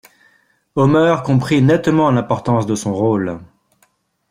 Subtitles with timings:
[0.73, 3.37] Omer comprit nettement l'importance de son rôle.